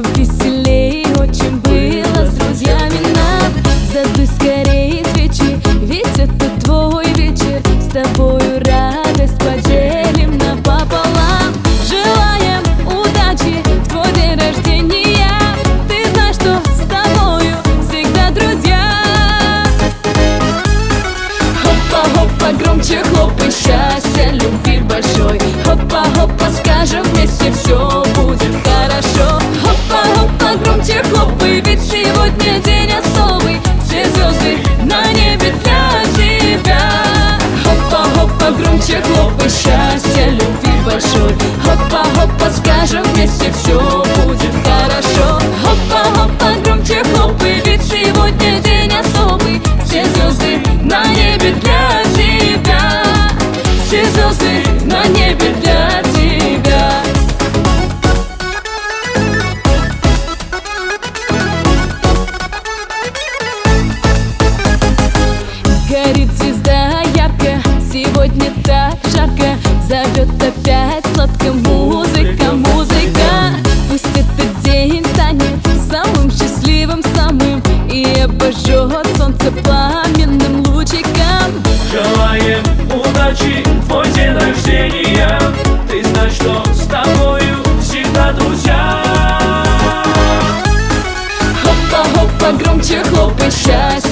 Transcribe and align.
будто 0.00 0.18
веселей. 0.18 1.06
Очень 1.18 1.58
было 1.60 2.26
с 2.26 2.34
друзьями 2.34 3.00
нам 3.14 3.52
Задуй 3.92 4.26
скорее 4.26 5.04
свечи 5.12 5.58
Ведь 5.82 6.18
это 6.18 6.50
твой 6.62 7.06
вечер. 7.14 7.62
С 7.80 7.92
тобой 7.92 8.25
желанием 82.06 82.62
удачи 82.92 83.64
Твой 83.88 84.06
день 84.12 84.32
рождения. 84.32 85.38
Ты 85.88 86.04
знаешь, 86.04 86.32
что 86.32 86.62
с 86.72 86.86
тобою 86.86 87.62
всегда 87.80 88.32
друзья. 88.32 89.02
Хопа-хопа, 91.62 92.52
громче 92.52 93.02
хлопай, 93.04 93.50
счастья, 93.50 94.05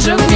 скажем 0.00 0.29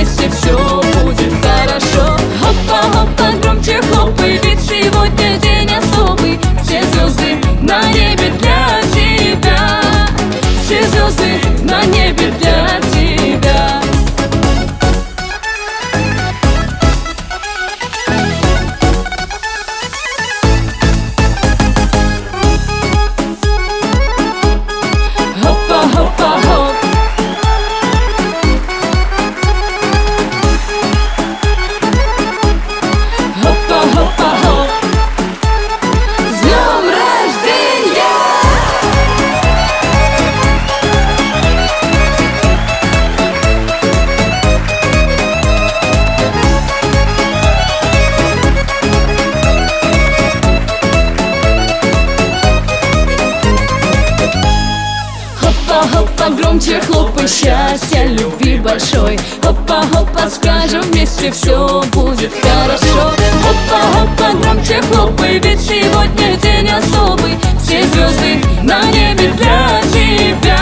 Хопа-хопа, 56.25 56.43
громче 56.43 56.81
хлопай, 56.81 57.29
счастья, 57.29 58.07
любви 58.07 58.57
большой. 58.57 59.19
Хопа-хопа, 59.43 60.29
скажем 60.31 60.81
вместе, 60.83 61.31
все 61.31 61.83
будет 61.93 62.33
хорошо. 62.41 63.13
Хопа-хопа, 63.43 64.39
громче 64.41 64.81
хлопай, 64.91 65.39
ведь 65.39 65.61
сегодня 65.61 66.37
день 66.37 66.69
особый. 66.71 67.39
Все 67.63 67.83
звезды 67.83 68.41
на 68.63 68.83
небе 68.91 69.33
для 69.37 69.81
тебя. 69.93 70.59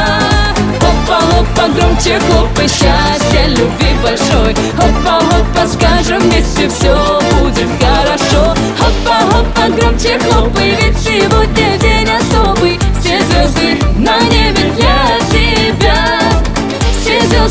Хопа-хопа, 0.80 1.68
громче 1.76 2.18
хлопай, 2.18 2.66
счастья, 2.66 3.46
любви 3.46 3.94
большой. 4.02 4.54
Хопа-хопа, 4.76 5.66
скажем 5.68 6.22
вместе, 6.22 6.68
все 6.68 6.96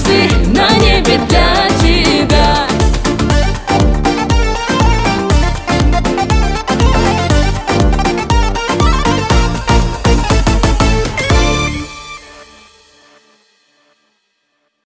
звезды 0.01 0.49
на 0.51 0.69
небе 0.79 1.19